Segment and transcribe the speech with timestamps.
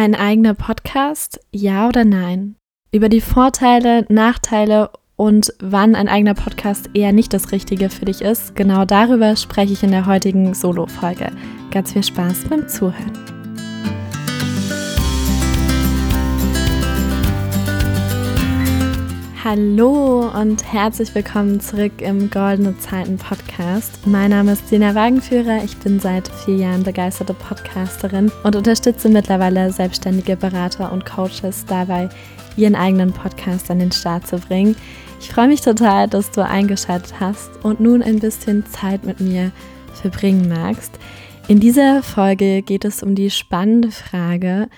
[0.00, 2.56] Ein eigener Podcast, ja oder nein?
[2.90, 8.22] Über die Vorteile, Nachteile und wann ein eigener Podcast eher nicht das Richtige für dich
[8.22, 11.30] ist, genau darüber spreche ich in der heutigen Solo-Folge.
[11.70, 13.39] Ganz viel Spaß beim Zuhören.
[19.42, 24.06] Hallo und herzlich willkommen zurück im Goldene Zeiten Podcast.
[24.06, 25.64] Mein Name ist Dina Wagenführer.
[25.64, 32.10] Ich bin seit vier Jahren begeisterte Podcasterin und unterstütze mittlerweile selbstständige Berater und Coaches dabei,
[32.58, 34.76] ihren eigenen Podcast an den Start zu bringen.
[35.20, 39.52] Ich freue mich total, dass du eingeschaltet hast und nun ein bisschen Zeit mit mir
[39.94, 40.98] verbringen magst.
[41.48, 44.68] In dieser Folge geht es um die spannende Frage,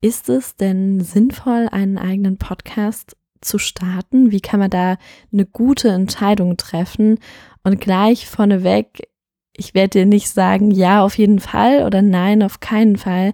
[0.00, 4.30] ist es denn sinnvoll, einen eigenen Podcast zu starten?
[4.30, 4.96] Wie kann man da
[5.32, 7.18] eine gute Entscheidung treffen?
[7.62, 9.08] Und gleich vorneweg,
[9.56, 13.32] ich werde dir nicht sagen, ja, auf jeden Fall oder nein, auf keinen Fall,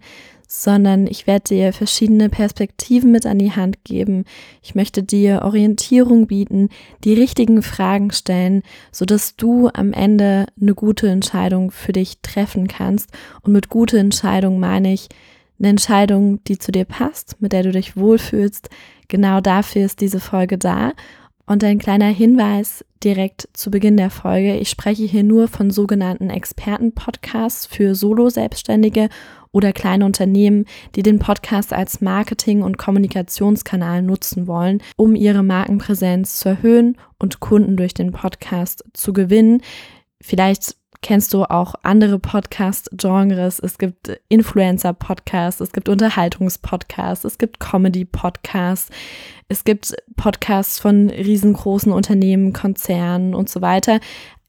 [0.52, 4.24] sondern ich werde dir verschiedene Perspektiven mit an die Hand geben.
[4.62, 6.70] Ich möchte dir Orientierung bieten,
[7.04, 13.10] die richtigen Fragen stellen, sodass du am Ende eine gute Entscheidung für dich treffen kannst.
[13.42, 15.08] Und mit gute Entscheidung meine ich
[15.60, 18.68] eine Entscheidung, die zu dir passt, mit der du dich wohlfühlst,
[19.10, 20.92] Genau dafür ist diese Folge da.
[21.44, 24.56] Und ein kleiner Hinweis direkt zu Beginn der Folge.
[24.56, 29.08] Ich spreche hier nur von sogenannten Experten-Podcasts für Solo-Selbstständige
[29.50, 36.38] oder kleine Unternehmen, die den Podcast als Marketing- und Kommunikationskanal nutzen wollen, um ihre Markenpräsenz
[36.38, 39.60] zu erhöhen und Kunden durch den Podcast zu gewinnen.
[40.20, 43.58] Vielleicht kennst du auch andere Podcast-Genres.
[43.58, 48.90] Es gibt Influencer-Podcasts, es gibt Unterhaltungspodcasts, es gibt Comedy-Podcasts,
[49.48, 54.00] es gibt Podcasts von riesengroßen Unternehmen, Konzernen und so weiter.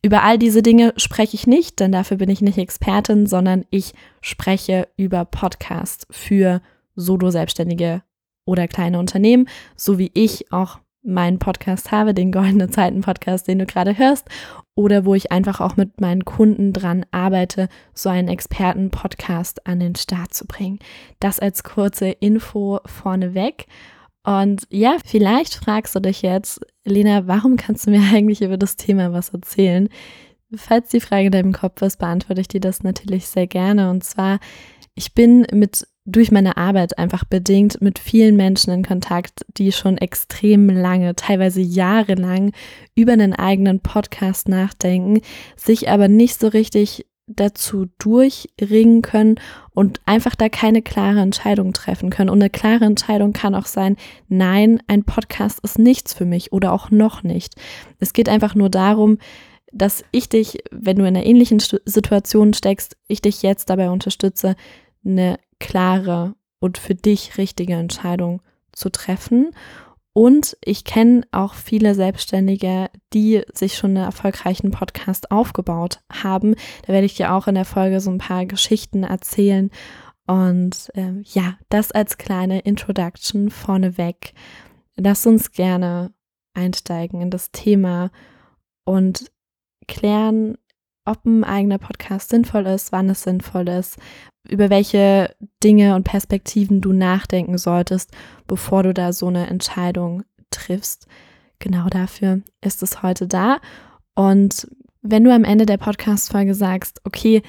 [0.03, 3.93] Über all diese Dinge spreche ich nicht, denn dafür bin ich nicht Expertin, sondern ich
[4.21, 6.61] spreche über Podcasts für
[6.95, 8.01] Solo-Selbstständige
[8.45, 13.59] oder kleine Unternehmen, so wie ich auch meinen Podcast habe, den Goldene Zeiten Podcast, den
[13.59, 14.27] du gerade hörst,
[14.75, 19.95] oder wo ich einfach auch mit meinen Kunden dran arbeite, so einen Experten-Podcast an den
[19.95, 20.79] Start zu bringen.
[21.19, 23.65] Das als kurze Info vorneweg.
[24.23, 28.77] Und ja, vielleicht fragst du dich jetzt, Lena, warum kannst du mir eigentlich über das
[28.77, 29.89] Thema was erzählen?
[30.53, 33.89] Falls die Frage in deinem Kopf ist, beantworte ich dir das natürlich sehr gerne.
[33.89, 34.39] Und zwar,
[34.95, 39.97] ich bin mit durch meine Arbeit einfach bedingt mit vielen Menschen in Kontakt, die schon
[39.99, 42.53] extrem lange, teilweise jahrelang
[42.95, 45.21] über einen eigenen Podcast nachdenken,
[45.55, 49.35] sich aber nicht so richtig dazu durchringen können
[49.73, 52.29] und einfach da keine klare Entscheidung treffen können.
[52.29, 53.95] Und eine klare Entscheidung kann auch sein,
[54.27, 57.55] nein, ein Podcast ist nichts für mich oder auch noch nicht.
[57.99, 59.17] Es geht einfach nur darum,
[59.71, 64.55] dass ich dich, wenn du in einer ähnlichen Situation steckst, ich dich jetzt dabei unterstütze,
[65.05, 69.51] eine klare und für dich richtige Entscheidung zu treffen.
[70.13, 76.55] Und ich kenne auch viele Selbstständige, die sich schon einen erfolgreichen Podcast aufgebaut haben.
[76.85, 79.71] Da werde ich dir auch in der Folge so ein paar Geschichten erzählen.
[80.27, 84.33] Und äh, ja, das als kleine Introduction vorneweg.
[84.97, 86.13] Lass uns gerne
[86.53, 88.11] einsteigen in das Thema
[88.83, 89.31] und
[89.87, 90.57] klären,
[91.05, 93.97] ob ein eigener Podcast sinnvoll ist, wann es sinnvoll ist,
[94.47, 98.11] über welche Dinge und Perspektiven du nachdenken solltest,
[98.47, 101.07] bevor du da so eine Entscheidung triffst.
[101.59, 103.59] Genau dafür ist es heute da.
[104.15, 104.67] Und
[105.01, 107.41] wenn du am Ende der Podcast-Folge sagst, okay,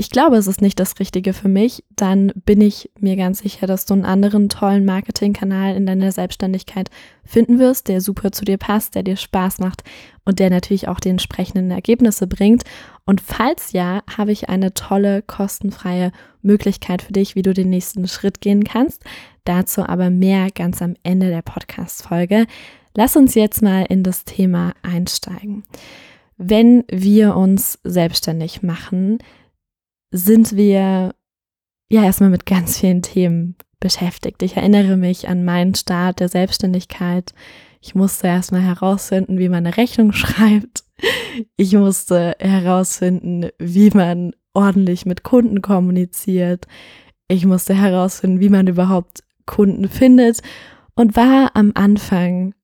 [0.00, 3.66] ich glaube, es ist nicht das Richtige für mich, dann bin ich mir ganz sicher,
[3.66, 6.88] dass du einen anderen tollen Marketingkanal in deiner Selbstständigkeit
[7.24, 9.82] finden wirst, der super zu dir passt, der dir Spaß macht
[10.24, 12.62] und der natürlich auch die entsprechenden Ergebnisse bringt.
[13.06, 18.06] Und falls ja, habe ich eine tolle, kostenfreie Möglichkeit für dich, wie du den nächsten
[18.06, 19.02] Schritt gehen kannst.
[19.44, 22.46] Dazu aber mehr ganz am Ende der Podcast-Folge.
[22.94, 25.64] Lass uns jetzt mal in das Thema einsteigen.
[26.36, 29.18] Wenn wir uns selbstständig machen,
[30.10, 31.14] sind wir
[31.90, 34.42] ja erstmal mit ganz vielen Themen beschäftigt.
[34.42, 37.32] Ich erinnere mich an meinen Start der Selbstständigkeit.
[37.80, 40.84] Ich musste erstmal herausfinden, wie man eine Rechnung schreibt.
[41.56, 46.66] Ich musste herausfinden, wie man ordentlich mit Kunden kommuniziert.
[47.28, 50.40] Ich musste herausfinden, wie man überhaupt Kunden findet
[50.94, 52.54] und war am Anfang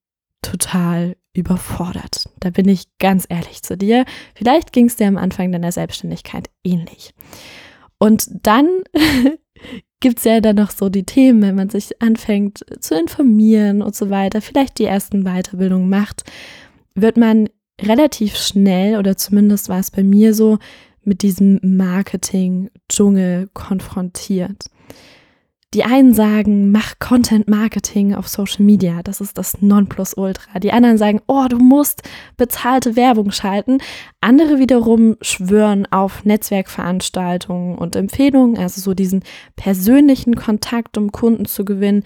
[0.41, 2.29] total überfordert.
[2.39, 4.05] Da bin ich ganz ehrlich zu dir.
[4.33, 7.13] Vielleicht ging es dir am Anfang deiner Selbstständigkeit ähnlich.
[7.97, 8.67] Und dann
[9.99, 13.95] gibt es ja dann noch so die Themen, wenn man sich anfängt zu informieren und
[13.95, 16.23] so weiter, vielleicht die ersten Weiterbildungen macht,
[16.93, 17.49] wird man
[17.81, 20.59] relativ schnell, oder zumindest war es bei mir so,
[21.03, 24.65] mit diesem Marketing-Dschungel konfrontiert.
[25.73, 30.59] Die einen sagen, mach Content Marketing auf Social Media, das ist das Nonplusultra.
[30.59, 32.03] Die anderen sagen, oh, du musst
[32.37, 33.79] bezahlte Werbung schalten.
[34.21, 39.23] Andere wiederum schwören auf Netzwerkveranstaltungen und Empfehlungen, also so diesen
[39.57, 42.03] persönlichen Kontakt, um Kunden zu gewinnen.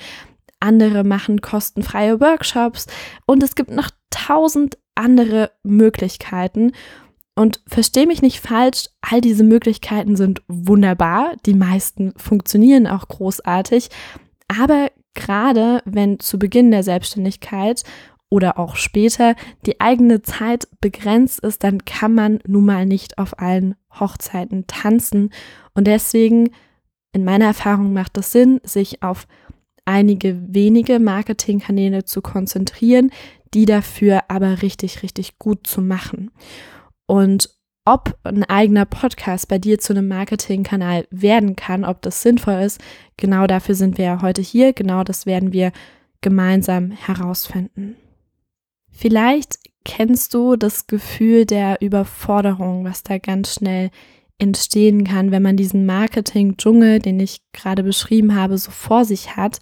[0.59, 2.88] Andere machen kostenfreie Workshops
[3.27, 6.71] und es gibt noch tausend andere Möglichkeiten.
[7.39, 11.38] Und verstehe mich nicht falsch, all diese Möglichkeiten sind wunderbar.
[11.45, 13.88] Die meisten funktionieren auch großartig.
[14.50, 17.86] Aber gerade wenn zu Beginn der Selbstständigkeit
[18.30, 23.39] oder auch später die eigene Zeit begrenzt ist, dann kann man nun mal nicht auf
[23.39, 25.30] allen Hochzeiten tanzen.
[25.74, 26.50] Und deswegen,
[27.13, 29.27] in meiner Erfahrung, macht es Sinn, sich auf
[29.85, 33.12] einige wenige Marketingkanäle zu konzentrieren,
[33.53, 36.31] die dafür aber richtig, richtig gut zu machen.
[37.09, 37.50] Und
[37.85, 42.79] ob ein eigener Podcast bei dir zu einem Marketingkanal werden kann, ob das sinnvoll ist,
[43.17, 44.73] genau dafür sind wir ja heute hier.
[44.73, 45.71] Genau das werden wir
[46.21, 47.95] gemeinsam herausfinden.
[48.91, 53.89] Vielleicht kennst du das Gefühl der Überforderung, was da ganz schnell
[54.38, 59.61] entstehen kann, wenn man diesen Marketing-Dschungel, den ich gerade beschrieben habe, so vor sich hat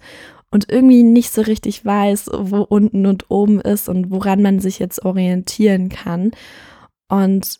[0.50, 4.78] und irgendwie nicht so richtig weiß, wo unten und oben ist und woran man sich
[4.78, 6.32] jetzt orientieren kann.
[7.08, 7.58] Und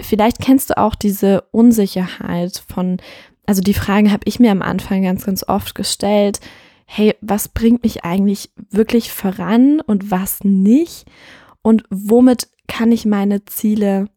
[0.00, 2.98] vielleicht kennst du auch diese Unsicherheit von,
[3.46, 6.40] also die Frage habe ich mir am Anfang ganz, ganz oft gestellt,
[6.86, 11.06] hey, was bringt mich eigentlich wirklich voran und was nicht?
[11.62, 14.08] Und womit kann ich meine Ziele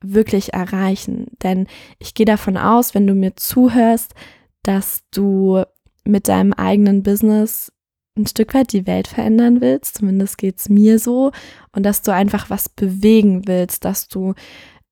[0.00, 1.26] wirklich erreichen?
[1.42, 1.66] Denn
[1.98, 4.14] ich gehe davon aus, wenn du mir zuhörst,
[4.62, 5.64] dass du
[6.04, 7.72] mit deinem eigenen Business
[8.18, 11.32] ein Stück weit die Welt verändern willst, zumindest geht es mir so,
[11.72, 14.34] und dass du einfach was bewegen willst, dass du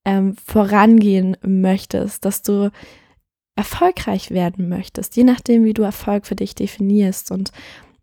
[0.05, 2.70] ähm, vorangehen möchtest, dass du
[3.56, 7.50] erfolgreich werden möchtest, je nachdem, wie du Erfolg für dich definierst und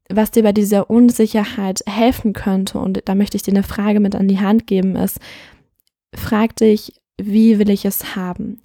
[0.10, 2.80] was dir bei dieser Unsicherheit helfen könnte.
[2.80, 5.20] Und da möchte ich dir eine Frage mit an die Hand geben, ist,
[6.14, 8.62] frag dich, wie will ich es haben?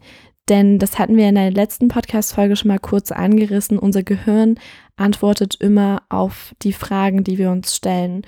[0.49, 3.79] Denn das hatten wir in der letzten Podcast-Folge schon mal kurz angerissen.
[3.79, 4.59] Unser Gehirn
[4.97, 8.23] antwortet immer auf die Fragen, die wir uns stellen.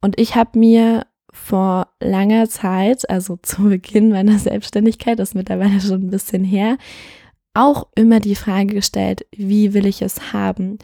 [0.00, 5.80] Und ich habe mir vor langer Zeit, also zu Beginn meiner Selbstständigkeit, das ist mittlerweile
[5.80, 6.78] schon ein bisschen her,
[7.54, 10.78] auch immer die Frage gestellt, wie will ich es haben?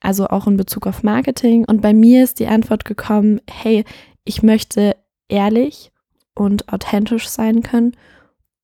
[0.00, 1.64] Also auch in Bezug auf Marketing.
[1.64, 3.84] Und bei mir ist die Antwort gekommen, hey,
[4.24, 4.96] ich möchte
[5.28, 5.92] ehrlich
[6.34, 7.92] und authentisch sein können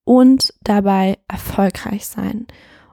[0.09, 2.47] und dabei erfolgreich sein.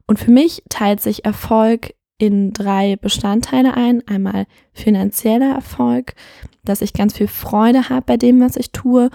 [0.07, 4.07] Und für mich teilt sich Erfolg in drei Bestandteile ein.
[4.07, 6.13] Einmal finanzieller Erfolg,
[6.63, 9.09] dass ich ganz viel Freude habe bei dem, was ich tue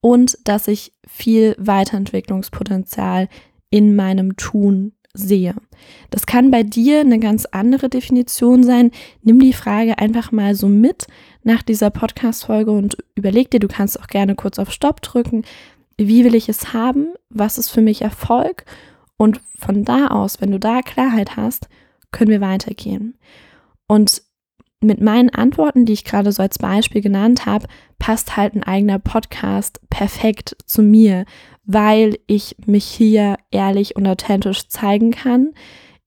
[0.00, 3.28] und dass ich viel Weiterentwicklungspotenzial
[3.68, 5.54] in meinem Tun sehe.
[6.08, 8.92] Das kann bei dir eine ganz andere Definition sein.
[9.20, 11.06] Nimm die Frage einfach mal so mit
[11.42, 15.44] nach dieser Podcast-Folge und überleg dir, du kannst auch gerne kurz auf Stopp drücken.
[15.96, 17.14] Wie will ich es haben?
[17.30, 18.64] Was ist für mich Erfolg?
[19.16, 21.68] Und von da aus, wenn du da Klarheit hast,
[22.10, 23.18] können wir weitergehen.
[23.86, 24.22] Und
[24.80, 27.66] mit meinen Antworten, die ich gerade so als Beispiel genannt habe,
[27.98, 31.24] passt halt ein eigener Podcast perfekt zu mir,
[31.64, 35.52] weil ich mich hier ehrlich und authentisch zeigen kann.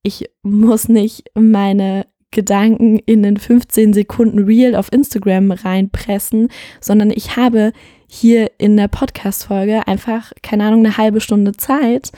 [0.04, 6.50] Ich muss nicht meine Gedanken in den 15 Sekunden Reel auf Instagram reinpressen,
[6.82, 7.72] sondern ich habe
[8.08, 12.12] hier in der Podcast-Folge einfach, keine Ahnung, eine halbe Stunde Zeit,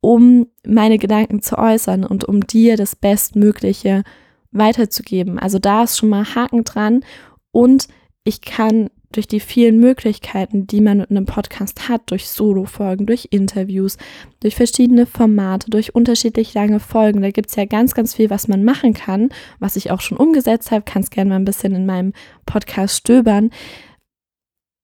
[0.00, 4.04] um meine Gedanken zu äußern und um dir das Bestmögliche
[4.52, 5.38] weiterzugeben.
[5.38, 7.04] Also da ist schon mal Haken dran
[7.50, 7.88] und
[8.24, 13.28] ich kann durch die vielen Möglichkeiten, die man mit einem Podcast hat, durch Solo-Folgen, durch
[13.30, 13.96] Interviews,
[14.40, 17.22] durch verschiedene Formate, durch unterschiedlich lange Folgen.
[17.22, 20.18] Da gibt es ja ganz, ganz viel, was man machen kann, was ich auch schon
[20.18, 20.84] umgesetzt habe.
[20.84, 22.12] Kannst gerne mal ein bisschen in meinem
[22.44, 23.50] Podcast stöbern.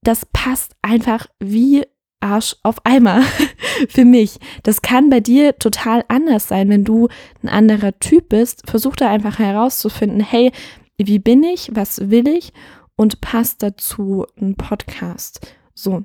[0.02, 1.84] Das passt einfach wie
[2.20, 3.22] Arsch auf Eimer
[3.88, 4.38] für mich.
[4.62, 7.08] Das kann bei dir total anders sein, wenn du
[7.42, 8.62] ein anderer Typ bist.
[8.68, 10.52] Versuch da einfach herauszufinden, hey,
[10.98, 12.52] wie bin ich, was will ich
[12.96, 15.54] und passt dazu ein Podcast.
[15.74, 16.04] So.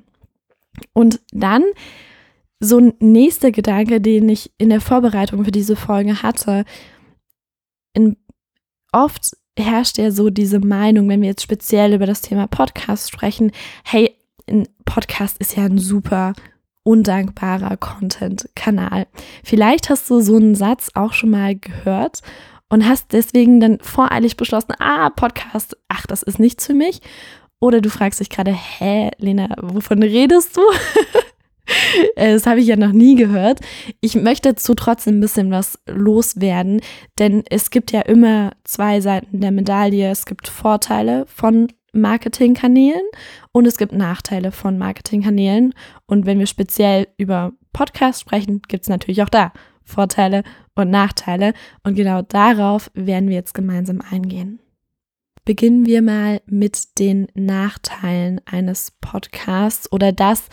[0.92, 1.64] Und dann
[2.60, 6.64] so ein nächster Gedanke, den ich in der Vorbereitung für diese Folge hatte.
[7.94, 8.16] In,
[8.92, 13.52] oft herrscht ja so diese Meinung, wenn wir jetzt speziell über das Thema Podcast sprechen,
[13.84, 14.14] hey,
[14.48, 16.32] ein Podcast ist ja ein super
[16.82, 19.06] undankbarer Content-Kanal.
[19.44, 22.22] Vielleicht hast du so einen Satz auch schon mal gehört
[22.70, 27.00] und hast deswegen dann voreilig beschlossen, ah, Podcast, ach, das ist nichts für mich.
[27.60, 30.60] Oder du fragst dich gerade, hä, Lena, wovon redest du?
[32.16, 33.60] Äh, das habe ich ja noch nie gehört.
[34.00, 36.80] Ich möchte dazu trotzdem ein bisschen was loswerden,
[37.18, 40.10] denn es gibt ja immer zwei Seiten der Medaille.
[40.10, 43.02] Es gibt Vorteile von Marketingkanälen
[43.52, 45.74] und es gibt Nachteile von Marketingkanälen.
[46.06, 49.52] Und wenn wir speziell über Podcasts sprechen, gibt es natürlich auch da
[49.84, 50.42] Vorteile
[50.74, 51.54] und Nachteile.
[51.82, 54.60] Und genau darauf werden wir jetzt gemeinsam eingehen.
[55.44, 60.48] Beginnen wir mal mit den Nachteilen eines Podcasts oder das,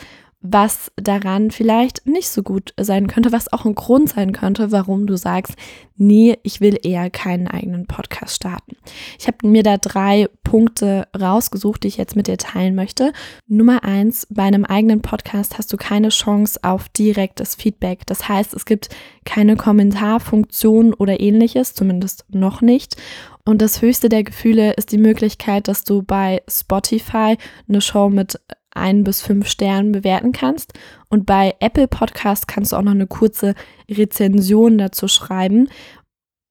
[0.48, 5.08] was daran vielleicht nicht so gut sein könnte, was auch ein Grund sein könnte, warum
[5.08, 5.56] du sagst,
[5.98, 8.76] nee, ich will eher keinen eigenen Podcast starten.
[9.20, 13.14] Ich habe mir da drei Punkte rausgesucht, die ich jetzt mit dir teilen möchte.
[13.48, 18.06] Nummer eins, bei einem eigenen Podcast hast du keine Chance auf direktes Feedback.
[18.06, 18.90] Das heißt, es gibt
[19.26, 22.98] keine Kommentarfunktion oder ähnliches, zumindest noch nicht.
[23.46, 27.38] Und das höchste der Gefühle ist die Möglichkeit, dass du bei Spotify
[27.68, 28.40] eine Show mit
[28.76, 30.74] ein bis fünf Sternen bewerten kannst.
[31.10, 33.56] Und bei Apple Podcast kannst du auch noch eine kurze
[33.90, 35.70] Rezension dazu schreiben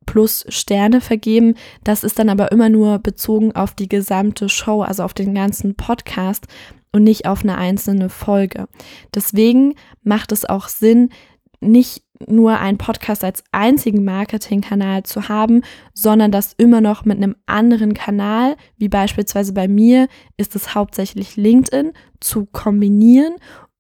[0.06, 1.54] plus Sterne vergeben.
[1.82, 5.76] Das ist dann aber immer nur bezogen auf die gesamte Show, also auf den ganzen
[5.76, 6.46] Podcast
[6.92, 8.68] und nicht auf eine einzelne Folge.
[9.14, 11.10] Deswegen macht es auch Sinn,
[11.60, 17.36] nicht nur einen Podcast als einzigen Marketingkanal zu haben, sondern das immer noch mit einem
[17.46, 23.34] anderen Kanal, wie beispielsweise bei mir ist es hauptsächlich LinkedIn, zu kombinieren,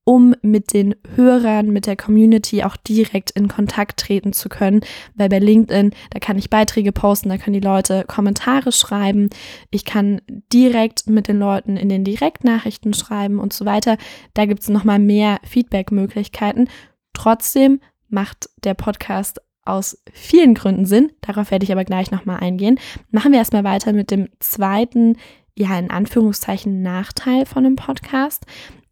[0.04, 4.82] um mit den Hörern, mit der Community auch direkt in Kontakt treten zu können,
[5.14, 9.30] weil bei LinkedIn, da kann ich Beiträge posten, da können die Leute Kommentare schreiben,
[9.70, 10.20] ich kann
[10.52, 13.96] direkt mit den Leuten in den Direktnachrichten schreiben und so weiter.
[14.34, 16.68] Da gibt es nochmal mehr Feedback-Möglichkeiten.
[17.14, 21.12] Trotzdem macht der Podcast aus vielen Gründen Sinn.
[21.22, 22.78] Darauf werde ich aber gleich nochmal eingehen.
[23.10, 25.16] Machen wir erstmal weiter mit dem zweiten,
[25.56, 28.44] ja, in Anführungszeichen Nachteil von einem Podcast.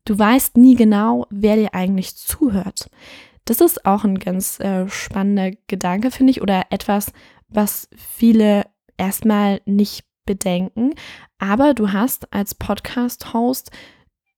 [0.05, 2.89] Du weißt nie genau, wer dir eigentlich zuhört.
[3.45, 7.13] Das ist auch ein ganz äh, spannender Gedanke, finde ich, oder etwas,
[7.49, 8.65] was viele
[8.97, 10.95] erstmal nicht bedenken.
[11.39, 13.71] Aber du hast als Podcast-Host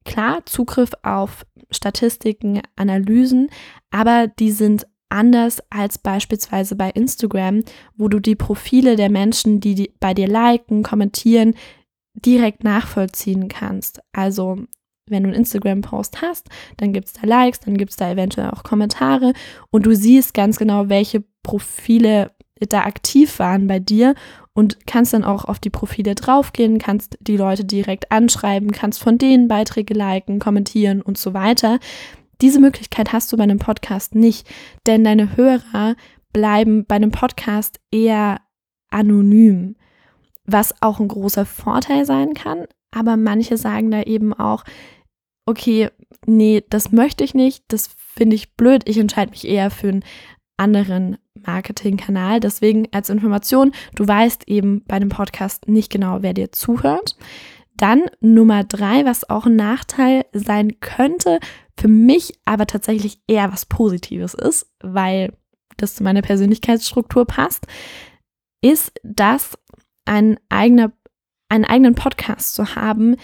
[0.05, 3.51] klar Zugriff auf Statistiken, Analysen,
[3.91, 7.63] aber die sind anders als beispielsweise bei Instagram,
[7.97, 11.55] wo du die Profile der Menschen, die bei dir liken, kommentieren,
[12.15, 14.01] direkt nachvollziehen kannst.
[14.13, 14.57] Also
[15.07, 18.51] wenn du einen Instagram-Post hast, dann gibt es da Likes, dann gibt es da eventuell
[18.51, 19.35] auch Kommentare
[19.71, 22.33] und du siehst ganz genau, welche Profile
[22.69, 24.15] da aktiv waren bei dir
[24.55, 29.19] und kannst dann auch auf die Profile draufgehen, kannst die Leute direkt anschreiben, kannst von
[29.19, 31.81] denen Beiträge liken, kommentieren und so weiter.
[32.41, 34.49] Diese Möglichkeit hast du bei einem Podcast nicht,
[34.87, 35.97] denn deine Hörer
[36.33, 38.41] bleiben bei einem Podcast eher
[38.91, 39.77] anonym,
[40.45, 42.67] was auch ein großer Vorteil sein kann.
[42.93, 44.65] Aber manche sagen da eben auch,
[45.47, 45.91] okay,
[46.27, 50.05] nee, das möchte ich nicht, das finde ich blöd, ich entscheide mich eher für einen
[50.57, 52.41] anderen Marketingkanal.
[52.41, 57.17] Deswegen als Information, du weißt eben bei dem Podcast nicht genau, wer dir zuhört.
[57.77, 61.41] Dann Nummer drei, was auch ein Nachteil sein könnte,
[61.79, 65.33] für mich aber tatsächlich eher was Positives ist, weil
[65.77, 67.67] das zu meiner Persönlichkeitsstruktur passt,
[68.63, 69.59] ist, dass
[70.05, 70.93] ein eigener,
[71.49, 73.17] einen eigenen Podcast zu haben,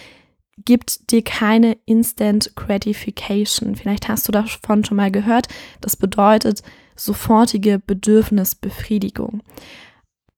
[0.57, 3.75] gibt dir keine Instant Gratification.
[3.75, 5.47] Vielleicht hast du davon schon mal gehört.
[5.79, 6.61] Das bedeutet
[7.05, 9.41] sofortige Bedürfnisbefriedigung.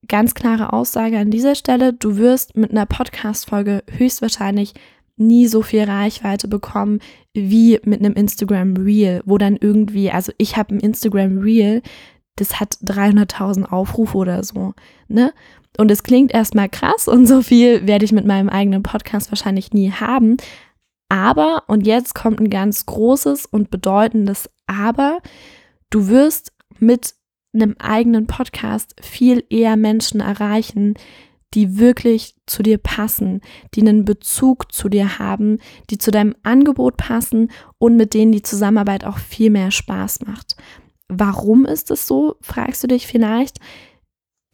[0.08, 4.74] Ganz klare Aussage an dieser Stelle, du wirst mit einer Podcast-Folge höchstwahrscheinlich
[5.15, 7.00] nie so viel Reichweite bekommen
[7.34, 11.82] wie mit einem Instagram Reel, wo dann irgendwie, also ich habe ein Instagram Reel,
[12.36, 14.74] das hat 300.000 Aufrufe oder so,
[15.08, 15.34] ne?
[15.77, 19.74] Und es klingt erstmal krass und so viel werde ich mit meinem eigenen Podcast wahrscheinlich
[19.74, 20.38] nie haben.
[21.10, 25.20] Aber, und jetzt kommt ein ganz großes und bedeutendes Aber,
[25.89, 26.52] du wirst
[26.86, 27.16] mit
[27.54, 30.96] einem eigenen Podcast viel eher Menschen erreichen,
[31.54, 33.42] die wirklich zu dir passen,
[33.74, 35.60] die einen Bezug zu dir haben,
[35.90, 40.56] die zu deinem Angebot passen und mit denen die Zusammenarbeit auch viel mehr Spaß macht.
[41.10, 43.60] Warum ist es so, fragst du dich vielleicht?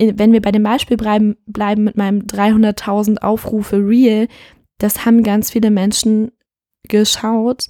[0.02, 4.28] Wenn wir bei dem Beispiel bleiben, bleiben mit meinem 300.000 Aufrufe Real,
[4.78, 6.32] das haben ganz viele Menschen
[6.84, 7.68] geschaut,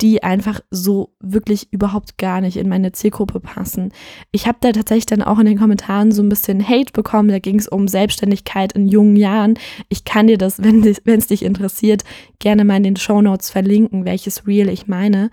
[0.00, 3.92] die einfach so wirklich überhaupt gar nicht in meine Zielgruppe passen.
[4.30, 7.30] Ich habe da tatsächlich dann auch in den Kommentaren so ein bisschen Hate bekommen.
[7.30, 9.58] Da ging es um Selbstständigkeit in jungen Jahren.
[9.88, 12.04] Ich kann dir das, wenn es dich interessiert,
[12.38, 15.30] gerne mal in den Show Notes verlinken, welches Reel ich meine.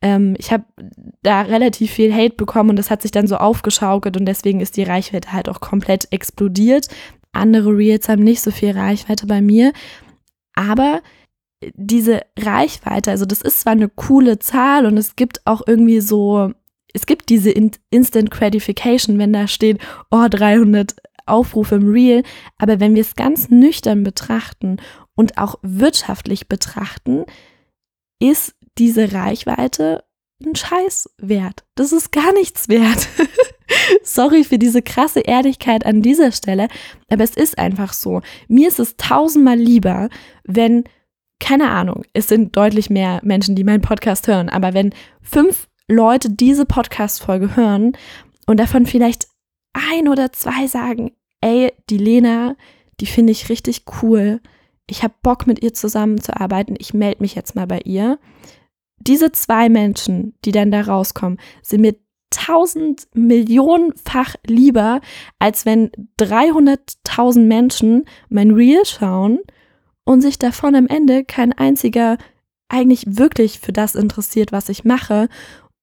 [0.00, 0.64] Ähm, ich habe
[1.22, 4.76] da relativ viel Hate bekommen und das hat sich dann so aufgeschaukelt und deswegen ist
[4.76, 6.88] die Reichweite halt auch komplett explodiert.
[7.32, 9.72] Andere Reels haben nicht so viel Reichweite bei mir.
[10.54, 11.02] Aber
[11.74, 16.52] diese Reichweite, also das ist zwar eine coole Zahl und es gibt auch irgendwie so,
[16.94, 20.96] es gibt diese Instant Gratification, wenn da steht, oh, 300
[21.26, 22.22] Aufrufe im Reel,
[22.58, 24.78] aber wenn wir es ganz nüchtern betrachten
[25.14, 27.24] und auch wirtschaftlich betrachten,
[28.20, 30.04] ist diese Reichweite
[30.44, 31.64] ein Scheiß wert.
[31.74, 33.08] Das ist gar nichts wert.
[34.02, 36.68] Sorry für diese krasse Ehrlichkeit an dieser Stelle,
[37.08, 38.22] aber es ist einfach so.
[38.46, 40.08] Mir ist es tausendmal lieber,
[40.44, 40.84] wenn,
[41.40, 46.30] keine Ahnung, es sind deutlich mehr Menschen, die meinen Podcast hören, aber wenn fünf Leute
[46.30, 47.92] diese Podcast-Folge hören
[48.46, 49.28] und davon vielleicht
[49.72, 52.56] ein oder zwei sagen, ey, die Lena,
[53.00, 54.40] die finde ich richtig cool.
[54.86, 56.76] Ich habe Bock mit ihr zusammenzuarbeiten.
[56.78, 58.18] Ich melde mich jetzt mal bei ihr.
[58.98, 61.94] Diese zwei Menschen, die dann da rauskommen, sind mir
[62.30, 65.00] tausend Millionenfach lieber,
[65.38, 65.90] als wenn
[66.20, 69.38] 300.000 Menschen mein Reel schauen
[70.08, 72.16] und sich davon am Ende kein einziger
[72.70, 75.28] eigentlich wirklich für das interessiert, was ich mache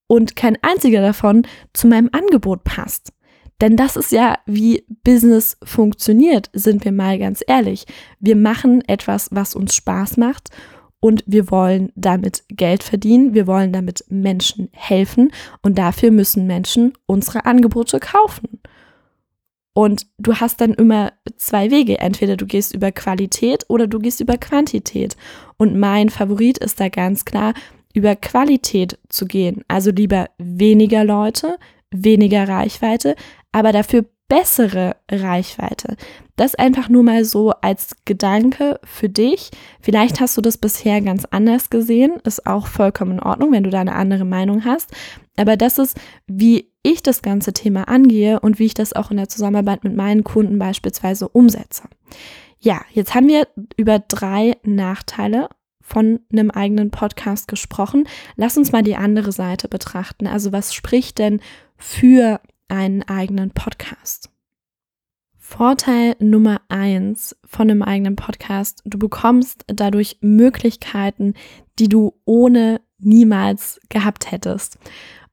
[0.07, 3.13] und kein einziger davon zu meinem Angebot passt.
[3.61, 7.85] Denn das ist ja, wie Business funktioniert, sind wir mal ganz ehrlich.
[8.19, 10.49] Wir machen etwas, was uns Spaß macht
[10.99, 16.93] und wir wollen damit Geld verdienen, wir wollen damit Menschen helfen und dafür müssen Menschen
[17.05, 18.59] unsere Angebote kaufen.
[19.77, 21.99] Und du hast dann immer zwei Wege.
[21.99, 25.17] Entweder du gehst über Qualität oder du gehst über Quantität.
[25.57, 27.53] Und mein Favorit ist da ganz klar,
[27.93, 29.65] über Qualität zu gehen.
[29.67, 31.57] Also lieber weniger Leute,
[31.91, 33.15] weniger Reichweite,
[33.51, 35.97] aber dafür bessere Reichweite.
[36.35, 39.51] Das einfach nur mal so als Gedanke für dich.
[39.79, 43.69] Vielleicht hast du das bisher ganz anders gesehen, ist auch vollkommen in Ordnung, wenn du
[43.69, 44.91] da eine andere Meinung hast.
[45.37, 49.17] Aber das ist, wie ich das ganze Thema angehe und wie ich das auch in
[49.17, 51.83] der Zusammenarbeit mit meinen Kunden beispielsweise umsetze.
[52.59, 55.49] Ja, jetzt haben wir über drei Nachteile
[55.81, 58.07] von einem eigenen Podcast gesprochen.
[58.35, 60.25] Lass uns mal die andere Seite betrachten.
[60.25, 61.41] Also was spricht denn
[61.77, 64.29] für einen eigenen Podcast.
[65.37, 71.35] Vorteil Nummer eins von einem eigenen Podcast, du bekommst dadurch Möglichkeiten,
[71.77, 74.79] die du ohne niemals gehabt hättest.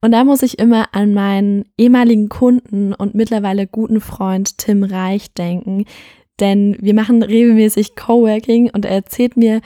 [0.01, 5.33] Und da muss ich immer an meinen ehemaligen Kunden und mittlerweile guten Freund Tim Reich
[5.33, 5.85] denken,
[6.39, 9.61] denn wir machen regelmäßig Coworking und er erzählt mir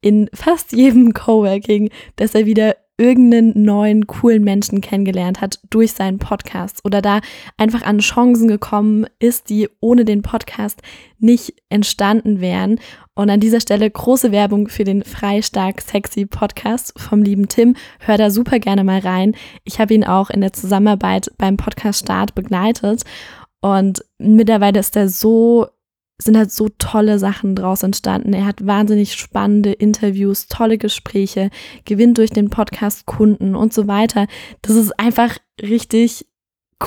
[0.00, 6.18] in fast jedem Coworking, dass er wieder irgendeinen neuen, coolen Menschen kennengelernt hat durch seinen
[6.18, 7.20] Podcast oder da
[7.56, 10.82] einfach an Chancen gekommen ist, die ohne den Podcast
[11.18, 12.78] nicht entstanden wären.
[13.14, 17.74] Und an dieser Stelle große Werbung für den Freistark Sexy Podcast vom lieben Tim.
[18.00, 19.34] Hör da super gerne mal rein.
[19.64, 23.04] Ich habe ihn auch in der Zusammenarbeit beim Podcast Start begleitet.
[23.62, 25.68] Und mittlerweile ist er so
[26.22, 28.32] sind halt so tolle Sachen draus entstanden.
[28.32, 31.50] Er hat wahnsinnig spannende Interviews, tolle Gespräche,
[31.84, 34.26] gewinnt durch den Podcast Kunden und so weiter.
[34.62, 36.26] Das ist einfach richtig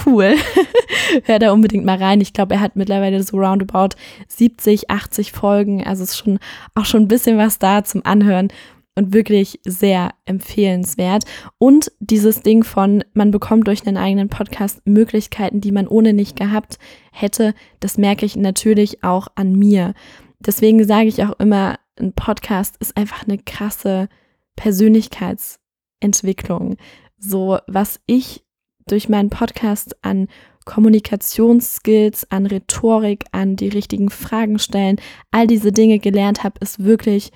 [0.06, 0.36] cool.
[1.26, 2.22] Hör da unbedingt mal rein.
[2.22, 3.96] Ich glaube, er hat mittlerweile so roundabout
[4.28, 5.86] 70, 80 Folgen.
[5.86, 6.40] Also ist schon
[6.76, 8.50] auch schon ein bisschen was da zum Anhören
[8.96, 11.24] und wirklich sehr empfehlenswert.
[11.58, 16.36] Und dieses Ding von, man bekommt durch einen eigenen Podcast Möglichkeiten, die man ohne nicht
[16.36, 16.78] gehabt
[17.12, 19.94] hätte, das merke ich natürlich auch an mir.
[20.40, 24.10] Deswegen sage ich auch immer, ein Podcast ist einfach eine krasse
[24.56, 26.78] Persönlichkeitsentwicklung.
[27.18, 28.44] So, was ich
[28.86, 30.28] durch meinen Podcast an
[30.66, 34.98] Kommunikationsskills, an Rhetorik, an die richtigen Fragen stellen,
[35.32, 37.32] all diese Dinge gelernt habe, ist wirklich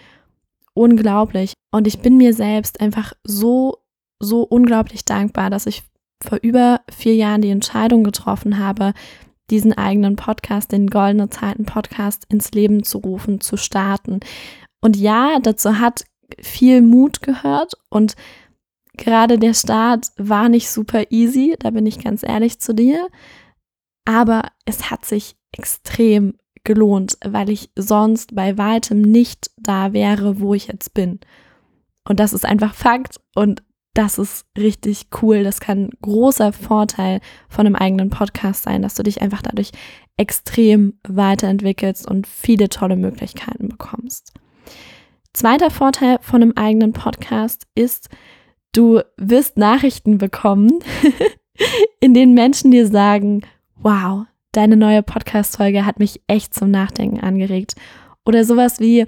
[0.78, 1.54] unglaublich.
[1.72, 3.80] Und ich bin mir selbst einfach so,
[4.20, 5.84] so unglaublich dankbar, dass ich
[6.24, 8.94] vor über vier Jahren die Entscheidung getroffen habe,
[9.50, 14.20] diesen eigenen Podcast, den Goldene Zeiten Podcast ins Leben zu rufen, zu starten.
[14.82, 16.06] Und ja, dazu hat
[16.40, 18.16] viel Mut gehört und
[18.98, 23.08] gerade der Start war nicht super easy, da bin ich ganz ehrlich zu dir,
[24.06, 26.34] aber es hat sich extrem
[26.68, 31.20] gelohnt, weil ich sonst bei weitem nicht da wäre, wo ich jetzt bin.
[32.08, 33.64] Und das ist einfach Fakt und
[33.96, 35.44] das ist richtig cool.
[35.44, 39.72] Das kann großer Vorteil von einem eigenen Podcast sein, dass du dich einfach dadurch
[40.18, 44.34] extrem weiterentwickelst und viele tolle Möglichkeiten bekommst.
[45.34, 48.10] Zweiter Vorteil von einem eigenen Podcast ist,
[48.74, 50.80] du wirst Nachrichten bekommen,
[52.00, 53.42] in denen Menschen dir sagen,
[53.78, 54.26] wow,
[54.58, 57.76] deine neue Podcast-Folge hat mich echt zum Nachdenken angeregt.
[58.26, 59.06] Oder sowas wie,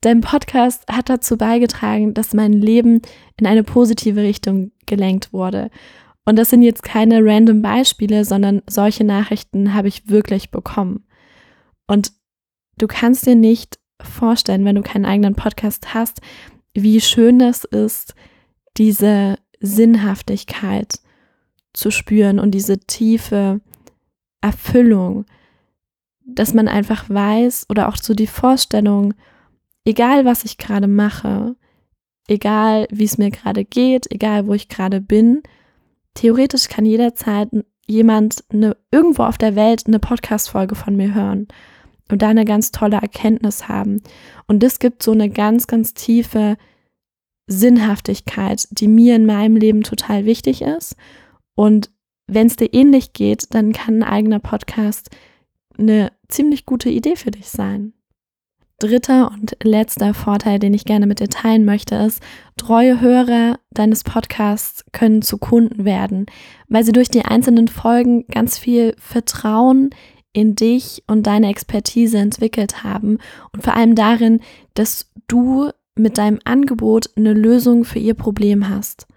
[0.00, 3.02] dein Podcast hat dazu beigetragen, dass mein Leben
[3.36, 5.70] in eine positive Richtung gelenkt wurde.
[6.24, 11.06] Und das sind jetzt keine random Beispiele, sondern solche Nachrichten habe ich wirklich bekommen.
[11.86, 12.10] Und
[12.76, 16.20] du kannst dir nicht vorstellen, wenn du keinen eigenen Podcast hast,
[16.74, 18.16] wie schön das ist,
[18.76, 20.98] diese Sinnhaftigkeit
[21.72, 23.60] zu spüren und diese tiefe
[24.40, 25.24] Erfüllung,
[26.24, 29.14] dass man einfach weiß oder auch so die Vorstellung,
[29.84, 31.56] egal was ich gerade mache,
[32.28, 35.42] egal wie es mir gerade geht, egal wo ich gerade bin,
[36.14, 37.48] theoretisch kann jederzeit
[37.86, 41.48] jemand eine, irgendwo auf der Welt eine Podcast-Folge von mir hören
[42.10, 44.02] und da eine ganz tolle Erkenntnis haben.
[44.46, 46.56] Und das gibt so eine ganz, ganz tiefe
[47.46, 50.96] Sinnhaftigkeit, die mir in meinem Leben total wichtig ist.
[51.54, 51.90] Und
[52.28, 55.10] wenn es dir ähnlich geht, dann kann ein eigener Podcast
[55.78, 57.94] eine ziemlich gute Idee für dich sein.
[58.80, 62.22] Dritter und letzter Vorteil, den ich gerne mit dir teilen möchte, ist,
[62.56, 66.26] treue Hörer deines Podcasts können zu Kunden werden,
[66.68, 69.90] weil sie durch die einzelnen Folgen ganz viel Vertrauen
[70.32, 73.18] in dich und deine Expertise entwickelt haben
[73.52, 74.40] und vor allem darin,
[74.74, 79.08] dass du mit deinem Angebot eine Lösung für ihr Problem hast.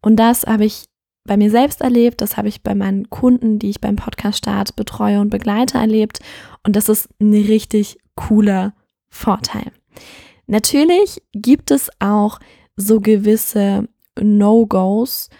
[0.00, 0.86] Und das habe ich
[1.24, 4.76] bei mir selbst erlebt, das habe ich bei meinen Kunden, die ich beim Podcast Start
[4.76, 6.18] betreue und begleite, erlebt.
[6.64, 8.74] Und das ist ein richtig cooler
[9.08, 9.72] Vorteil.
[10.46, 12.40] Natürlich gibt es auch
[12.76, 13.88] so gewisse
[14.20, 15.30] No-Gos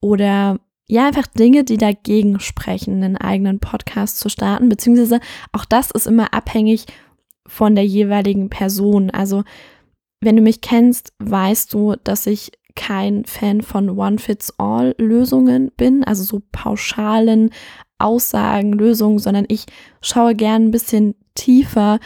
[0.00, 0.58] oder
[0.90, 5.20] ja, einfach Dinge, die dagegen sprechen, einen eigenen Podcast zu starten, beziehungsweise
[5.52, 6.86] auch das ist immer abhängig
[7.46, 9.10] von der jeweiligen Person.
[9.10, 9.44] Also,
[10.20, 16.40] wenn du mich kennst, weißt du, dass ich kein Fan von One-Fits-All-Lösungen bin, also so
[16.52, 17.50] pauschalen
[17.98, 19.66] Aussagen, Lösungen, sondern ich
[20.00, 21.98] schaue gern ein bisschen tiefer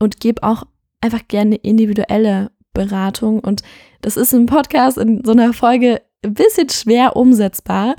[0.00, 0.64] und gebe auch
[1.00, 3.38] einfach gerne individuelle Beratung.
[3.38, 3.62] Und
[4.00, 7.94] das ist im Podcast in so einer Folge ein bisschen schwer umsetzbar,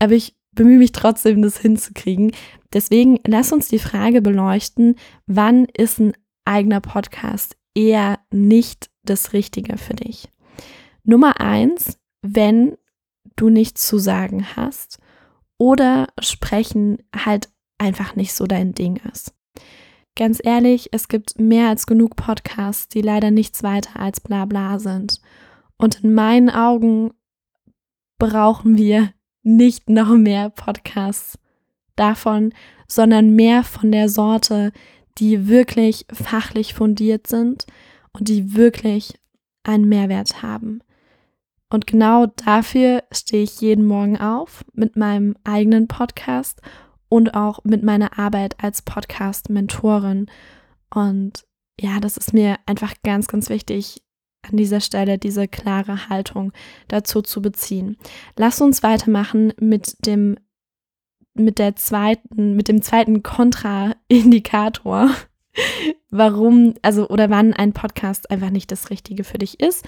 [0.00, 2.32] aber ich bemühe mich trotzdem, das hinzukriegen.
[2.72, 4.96] Deswegen lass uns die Frage beleuchten,
[5.28, 6.12] wann ist ein
[6.44, 10.28] eigener Podcast eher nicht das Richtige für dich?
[11.08, 12.76] Nummer eins, wenn
[13.36, 14.98] du nichts zu sagen hast
[15.56, 19.32] oder sprechen halt einfach nicht so dein Ding ist.
[20.16, 25.22] Ganz ehrlich, es gibt mehr als genug Podcasts, die leider nichts weiter als Blabla sind.
[25.78, 27.14] Und in meinen Augen
[28.18, 31.38] brauchen wir nicht noch mehr Podcasts
[31.96, 32.52] davon,
[32.86, 34.72] sondern mehr von der Sorte,
[35.16, 37.66] die wirklich fachlich fundiert sind
[38.12, 39.18] und die wirklich
[39.62, 40.82] einen Mehrwert haben.
[41.70, 46.62] Und genau dafür stehe ich jeden Morgen auf mit meinem eigenen Podcast
[47.08, 50.26] und auch mit meiner Arbeit als Podcast-Mentorin.
[50.94, 51.44] Und
[51.78, 54.02] ja, das ist mir einfach ganz, ganz wichtig,
[54.42, 56.52] an dieser Stelle diese klare Haltung
[56.88, 57.96] dazu zu beziehen.
[58.36, 60.36] Lass uns weitermachen mit dem
[61.34, 65.10] mit der zweiten mit dem zweiten Kontraindikator,
[66.10, 69.86] warum also oder wann ein Podcast einfach nicht das richtige für dich ist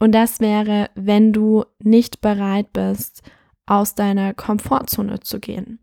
[0.00, 3.22] und das wäre, wenn du nicht bereit bist,
[3.66, 5.78] aus deiner Komfortzone zu gehen.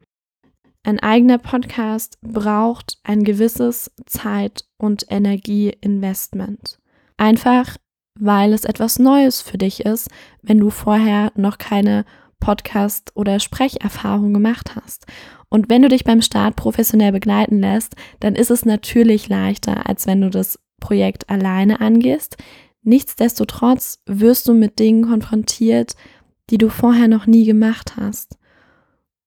[0.83, 6.79] Ein eigener Podcast braucht ein gewisses Zeit- und Energieinvestment.
[7.17, 7.77] Einfach,
[8.19, 10.09] weil es etwas Neues für dich ist,
[10.41, 12.05] wenn du vorher noch keine
[12.39, 15.05] Podcast- oder Sprecherfahrung gemacht hast.
[15.49, 20.07] Und wenn du dich beim Start professionell begleiten lässt, dann ist es natürlich leichter, als
[20.07, 22.37] wenn du das Projekt alleine angehst.
[22.87, 25.97] Nichtsdestotrotz wirst du mit Dingen konfrontiert,
[26.49, 28.37] die du vorher noch nie gemacht hast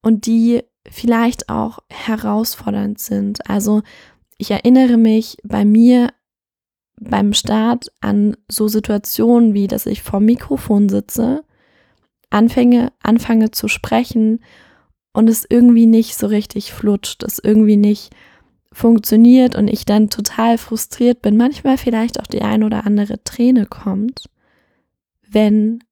[0.00, 3.50] und die vielleicht auch herausfordernd sind.
[3.50, 3.82] Also
[4.38, 6.08] ich erinnere mich bei mir
[6.98, 11.44] beim Start an so Situationen wie, dass ich vor Mikrofon sitze,
[12.30, 14.42] anfange, anfange zu sprechen
[15.12, 18.08] und es irgendwie nicht so richtig flutscht, es irgendwie nicht
[18.72, 23.66] funktioniert und ich dann total frustriert bin, manchmal vielleicht auch die ein oder andere Träne
[23.66, 24.30] kommt,
[25.28, 25.82] wenn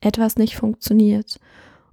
[0.00, 1.38] etwas nicht funktioniert.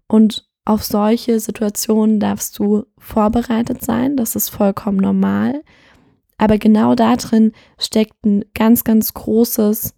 [0.08, 5.62] Und auf solche Situationen darfst du vorbereitet sein, das ist vollkommen normal.
[6.38, 9.94] Aber genau darin steckt ein ganz, ganz großes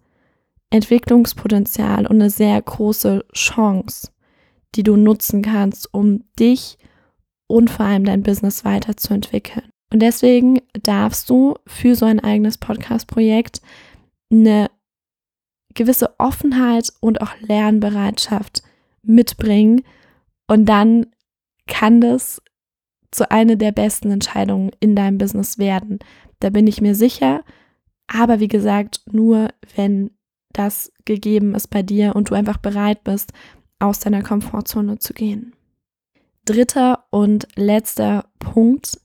[0.70, 4.10] Entwicklungspotenzial und eine sehr große Chance,
[4.76, 6.78] die du nutzen kannst, um dich
[7.48, 9.72] und vor allem dein Business weiterzuentwickeln.
[9.92, 13.62] Und deswegen darfst du für so ein eigenes Podcast-Projekt
[14.32, 14.70] eine
[15.74, 18.64] gewisse Offenheit und auch Lernbereitschaft
[19.04, 19.84] mitbringen,
[20.48, 21.08] und dann
[21.68, 22.42] kann das
[23.12, 26.00] zu einer der besten Entscheidungen in deinem Business werden.
[26.40, 27.44] Da bin ich mir sicher.
[28.08, 30.12] Aber wie gesagt, nur wenn
[30.54, 33.34] das gegeben ist bei dir und du einfach bereit bist,
[33.80, 35.54] aus deiner Komfortzone zu gehen.
[36.46, 39.00] Dritter und letzter Punkt,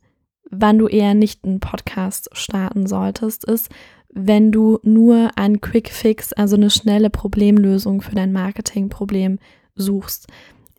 [0.53, 3.71] wann du eher nicht einen Podcast starten solltest, ist,
[4.15, 9.38] wenn du nur einen Quick Fix, also eine schnelle Problemlösung für dein Marketingproblem
[9.75, 10.29] suchst.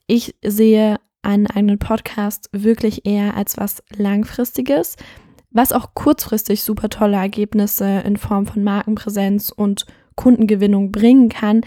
[0.06, 4.96] Ich sehe einen eigenen Podcast wirklich eher als was Langfristiges,
[5.50, 11.62] was auch kurzfristig super tolle Ergebnisse in Form von Markenpräsenz und Kundengewinnung bringen kann.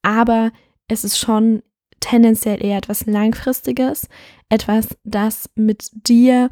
[0.00, 0.52] Aber
[0.88, 1.62] es ist schon
[2.00, 4.08] tendenziell eher etwas Langfristiges,
[4.48, 6.48] etwas, das mit dir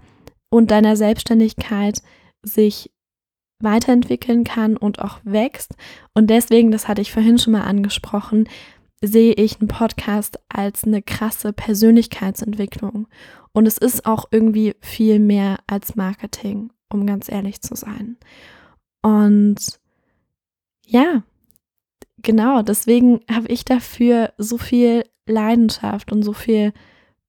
[0.51, 2.03] und deiner Selbstständigkeit
[2.43, 2.91] sich
[3.61, 5.75] weiterentwickeln kann und auch wächst.
[6.15, 8.49] Und deswegen, das hatte ich vorhin schon mal angesprochen,
[9.03, 13.07] sehe ich einen Podcast als eine krasse Persönlichkeitsentwicklung.
[13.53, 18.17] Und es ist auch irgendwie viel mehr als Marketing, um ganz ehrlich zu sein.
[19.03, 19.81] Und
[20.87, 21.23] ja,
[22.19, 26.73] genau, deswegen habe ich dafür so viel Leidenschaft und so viel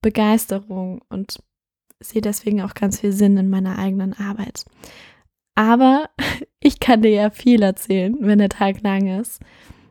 [0.02, 1.42] Begeisterung und
[2.02, 4.66] sehe deswegen auch ganz viel Sinn in meiner eigenen Arbeit.
[5.56, 6.10] Aber
[6.60, 9.42] ich kann dir ja viel erzählen, wenn der Tag lang ist.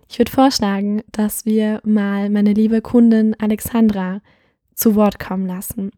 [0.09, 4.21] Ich würde vorschlagen, dass wir mal meine liebe Kundin Alexandra
[4.75, 5.93] zu Wort kommen lassen.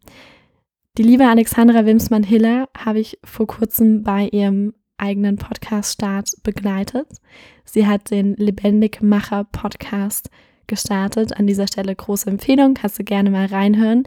[0.99, 7.09] Die liebe Alexandra Wimsmann-Hiller habe ich vor kurzem bei ihrem eigenen Podcast-Start begleitet.
[7.65, 10.29] Sie hat den Lebendigmacher-Podcast
[10.67, 11.35] gestartet.
[11.37, 14.05] An dieser Stelle große Empfehlung, kannst du gerne mal reinhören.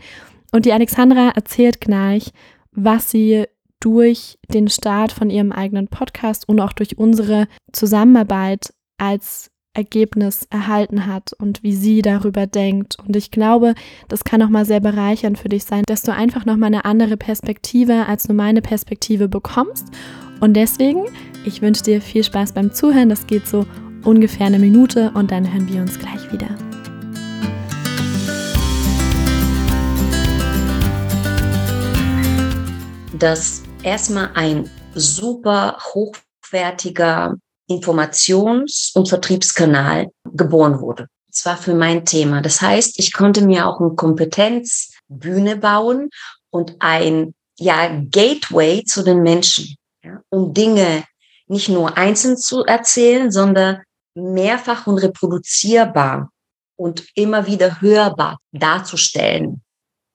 [0.55, 2.31] Und die Alexandra erzählt gleich,
[2.71, 3.43] was sie
[3.81, 11.07] durch den Start von ihrem eigenen Podcast und auch durch unsere Zusammenarbeit als Ergebnis erhalten
[11.07, 12.97] hat und wie sie darüber denkt.
[13.05, 13.75] Und ich glaube,
[14.07, 16.85] das kann auch mal sehr bereichernd für dich sein, dass du einfach noch mal eine
[16.85, 19.87] andere Perspektive als nur meine Perspektive bekommst.
[20.39, 21.03] Und deswegen,
[21.43, 23.09] ich wünsche dir viel Spaß beim Zuhören.
[23.09, 23.65] Das geht so
[24.05, 26.47] ungefähr eine Minute und dann hören wir uns gleich wieder.
[33.25, 37.33] Dass erstmal ein super hochwertiger
[37.67, 41.07] Informations- und Vertriebskanal geboren wurde.
[41.25, 42.43] Und zwar für mein Thema.
[42.43, 46.11] Das heißt, ich konnte mir auch eine Kompetenzbühne bauen
[46.51, 51.03] und ein ja, Gateway zu den Menschen, ja, um Dinge
[51.47, 53.81] nicht nur einzeln zu erzählen, sondern
[54.13, 56.29] mehrfach und reproduzierbar
[56.75, 59.63] und immer wieder hörbar darzustellen.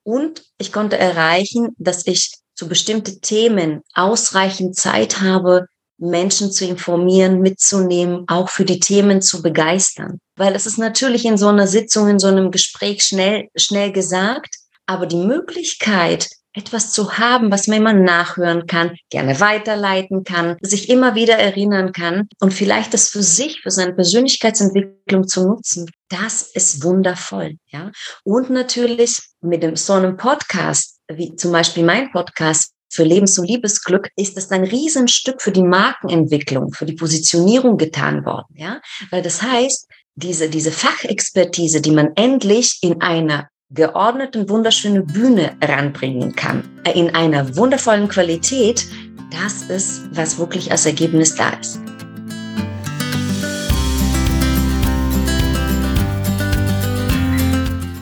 [0.03, 5.65] Und ich konnte erreichen, dass ich zu bestimmten Themen ausreichend Zeit habe,
[5.97, 10.19] Menschen zu informieren, mitzunehmen, auch für die Themen zu begeistern.
[10.35, 14.57] Weil es ist natürlich in so einer Sitzung, in so einem Gespräch schnell, schnell gesagt,
[14.85, 20.89] aber die Möglichkeit, etwas zu haben, was man immer nachhören kann, gerne weiterleiten kann, sich
[20.89, 26.43] immer wieder erinnern kann und vielleicht das für sich, für seine Persönlichkeitsentwicklung zu nutzen, das
[26.43, 27.91] ist wundervoll, ja.
[28.23, 33.47] Und natürlich mit dem, so einem Podcast, wie zum Beispiel mein Podcast, für Lebens- und
[33.47, 39.21] Liebesglück ist es ein Riesenstück für die Markenentwicklung, für die Positionierung getan worden, ja, weil
[39.21, 46.63] das heißt, diese, diese Fachexpertise, die man endlich in einer geordneten, wunderschöne Bühne ranbringen kann,
[46.93, 48.85] in einer wundervollen Qualität,
[49.31, 51.79] das ist, was wirklich als Ergebnis da ist.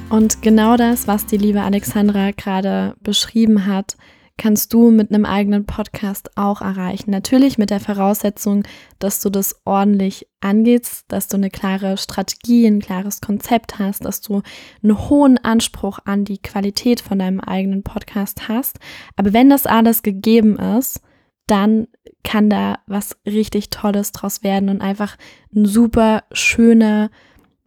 [0.09, 3.95] Und genau das, was die liebe Alexandra gerade beschrieben hat,
[4.37, 7.11] kannst du mit einem eigenen Podcast auch erreichen.
[7.11, 8.63] Natürlich mit der Voraussetzung,
[8.97, 14.21] dass du das ordentlich angehst, dass du eine klare Strategie, ein klares Konzept hast, dass
[14.21, 14.41] du
[14.81, 18.79] einen hohen Anspruch an die Qualität von deinem eigenen Podcast hast.
[19.15, 21.01] Aber wenn das alles gegeben ist,
[21.45, 21.87] dann
[22.23, 25.17] kann da was richtig Tolles draus werden und einfach
[25.53, 27.11] ein super schöner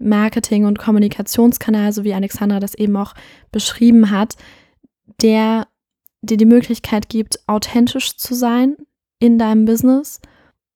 [0.02, 3.14] Marketing- und Kommunikationskanal, so wie Alexandra das eben auch
[3.50, 4.36] beschrieben hat,
[5.20, 5.66] der
[6.22, 8.76] dir die Möglichkeit gibt, authentisch zu sein
[9.18, 10.20] in deinem Business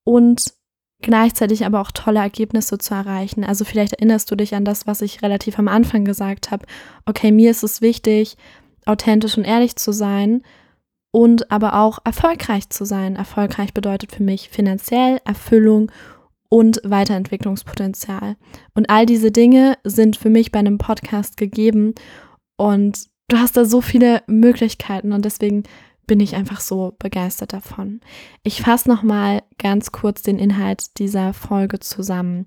[0.03, 0.53] und
[1.01, 3.43] gleichzeitig aber auch tolle Ergebnisse zu erreichen.
[3.43, 6.65] Also vielleicht erinnerst du dich an das, was ich relativ am Anfang gesagt habe.
[7.05, 8.35] Okay, mir ist es wichtig,
[8.85, 10.41] authentisch und ehrlich zu sein
[11.11, 13.15] und aber auch erfolgreich zu sein.
[13.15, 15.91] Erfolgreich bedeutet für mich finanziell Erfüllung
[16.49, 18.35] und Weiterentwicklungspotenzial.
[18.73, 21.93] Und all diese Dinge sind für mich bei einem Podcast gegeben
[22.57, 25.63] und du hast da so viele Möglichkeiten und deswegen
[26.07, 27.99] bin ich einfach so begeistert davon.
[28.43, 32.45] Ich fasse noch mal ganz kurz den Inhalt dieser Folge zusammen.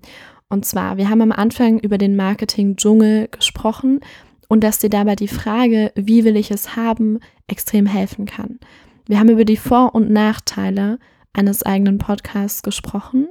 [0.49, 4.01] Und zwar, wir haben am Anfang über den Marketing-Dschungel gesprochen
[4.49, 8.59] und dass dir dabei die Frage, wie will ich es haben, extrem helfen kann.
[9.07, 10.99] Wir haben über die Vor- und Nachteile
[11.31, 13.29] eines eigenen Podcasts gesprochen.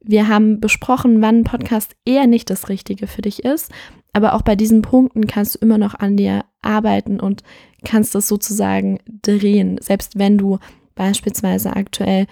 [0.00, 3.72] Wir haben besprochen, wann ein Podcast eher nicht das Richtige für dich ist
[4.12, 7.42] aber auch bei diesen Punkten kannst du immer noch an dir arbeiten und
[7.84, 10.58] kannst das sozusagen drehen, selbst wenn du
[10.94, 12.26] beispielsweise aktuell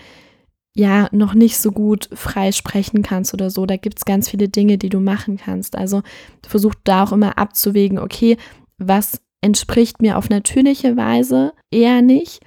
[0.75, 3.65] ja noch nicht so gut frei sprechen kannst oder so.
[3.67, 5.77] Da gibt es ganz viele Dinge, die du machen kannst.
[5.77, 6.03] Also
[6.47, 8.37] versuch da auch immer abzuwägen, okay,
[8.79, 12.41] was entspricht mir auf natürliche Weise eher nicht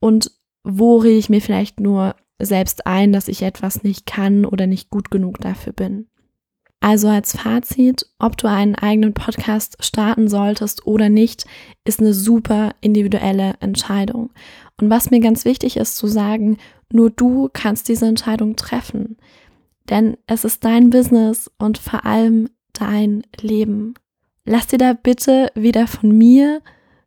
[0.00, 0.30] und
[0.62, 4.90] wo rede ich mir vielleicht nur selbst ein, dass ich etwas nicht kann oder nicht
[4.90, 6.08] gut genug dafür bin.
[6.80, 11.46] Also als Fazit, ob du einen eigenen Podcast starten solltest oder nicht,
[11.84, 14.30] ist eine super individuelle Entscheidung.
[14.78, 16.58] Und was mir ganz wichtig ist zu sagen,
[16.92, 19.16] nur du kannst diese Entscheidung treffen.
[19.88, 23.94] Denn es ist dein Business und vor allem dein Leben.
[24.44, 26.60] Lass dir da bitte weder von mir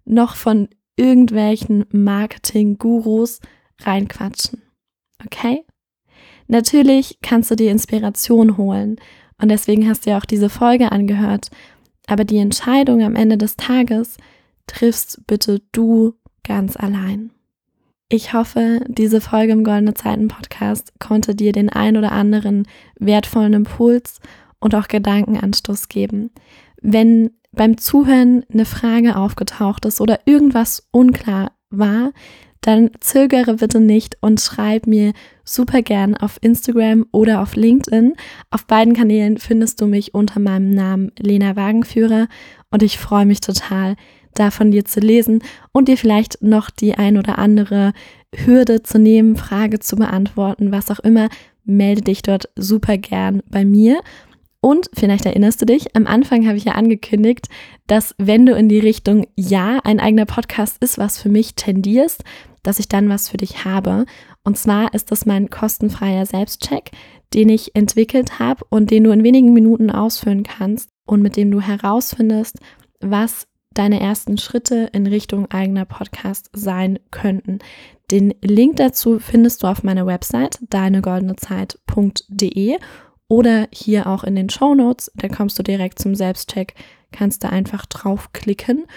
[0.05, 3.41] noch von irgendwelchen Marketing-Gurus
[3.81, 4.63] reinquatschen.
[5.25, 5.65] Okay?
[6.47, 8.97] Natürlich kannst du dir Inspiration holen
[9.41, 11.49] und deswegen hast du ja auch diese Folge angehört.
[12.07, 14.17] Aber die Entscheidung am Ende des Tages
[14.65, 17.31] triffst bitte du ganz allein.
[18.09, 22.65] Ich hoffe, diese Folge im Goldene Zeiten Podcast konnte dir den ein oder anderen
[22.97, 24.21] wertvollen Impuls
[24.59, 26.31] und auch Gedankenanstoß geben.
[26.81, 32.13] Wenn beim Zuhören eine Frage aufgetaucht ist oder irgendwas unklar war,
[32.67, 35.13] dann zögere bitte nicht und schreib mir
[35.45, 38.13] super gern auf Instagram oder auf LinkedIn.
[38.51, 42.27] Auf beiden Kanälen findest du mich unter meinem Namen Lena Wagenführer
[42.69, 43.95] und ich freue mich total,
[44.33, 45.39] da von dir zu lesen
[45.71, 47.93] und dir vielleicht noch die ein oder andere
[48.35, 51.29] Hürde zu nehmen, Frage zu beantworten, was auch immer.
[51.63, 54.01] Melde dich dort super gern bei mir.
[54.59, 57.47] Und vielleicht erinnerst du dich, am Anfang habe ich ja angekündigt,
[57.85, 62.23] dass wenn du in die Richtung Ja, ein eigener Podcast ist, was für mich tendierst,
[62.67, 64.05] dass ich dann was für dich habe.
[64.43, 66.91] Und zwar ist das mein kostenfreier Selbstcheck,
[67.33, 71.49] den ich entwickelt habe und den du in wenigen Minuten ausfüllen kannst und mit dem
[71.49, 72.59] du herausfindest,
[72.99, 77.59] was deine ersten Schritte in Richtung eigener Podcast sein könnten.
[78.11, 82.79] Den Link dazu findest du auf meiner Website deinegoldene-zeit.de
[83.29, 85.09] oder hier auch in den Show Notes.
[85.15, 86.75] Da kommst du direkt zum Selbstcheck,
[87.13, 88.87] kannst da einfach draufklicken.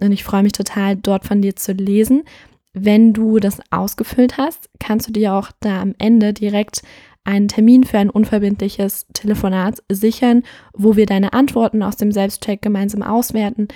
[0.00, 2.24] Und ich freue mich total, dort von dir zu lesen.
[2.72, 6.82] Wenn du das ausgefüllt hast, kannst du dir auch da am Ende direkt
[7.24, 13.02] einen Termin für ein unverbindliches Telefonat sichern, wo wir deine Antworten aus dem Selbstcheck gemeinsam
[13.02, 13.68] auswerten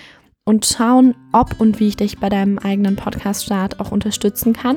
[0.45, 4.77] und schauen, ob und wie ich dich bei deinem eigenen Podcast-Start auch unterstützen kann.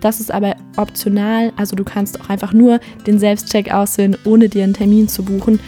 [0.00, 4.64] Das ist aber optional, also du kannst auch einfach nur den Selbstcheck auswählen, ohne dir
[4.64, 5.60] einen Termin zu buchen.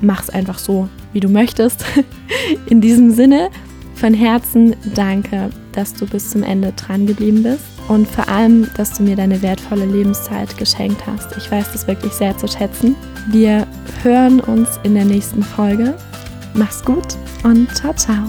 [0.00, 1.84] Mach es einfach so, wie du möchtest.
[2.66, 3.50] In diesem Sinne,
[3.98, 8.96] von Herzen danke, dass du bis zum Ende dran geblieben bist und vor allem, dass
[8.96, 11.36] du mir deine wertvolle Lebenszeit geschenkt hast.
[11.36, 12.94] Ich weiß das wirklich sehr zu schätzen.
[13.30, 13.66] Wir
[14.02, 15.94] hören uns in der nächsten Folge.
[16.54, 18.24] Mach's gut und ciao, ciao.